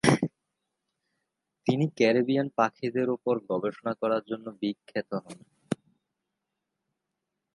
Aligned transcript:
তিনি 1.67 1.85
ক্যারিবিয়ান 1.97 2.47
পাখিদের 2.57 3.07
উপর 3.09 3.35
গবেষণার 3.49 4.23
জন্য 4.29 4.45
বিখ্যাত 4.61 5.11
হন। 5.23 5.39